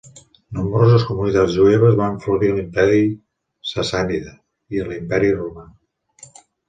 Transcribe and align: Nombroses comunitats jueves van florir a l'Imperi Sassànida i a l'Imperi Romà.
Nombroses 0.59 1.03
comunitats 1.09 1.57
jueves 1.57 1.97
van 1.99 2.17
florir 2.23 2.49
a 2.51 2.55
l'Imperi 2.61 3.03
Sassànida 3.73 4.35
i 4.77 4.83
a 4.85 4.89
l'Imperi 4.89 5.31
Romà. 5.37 5.67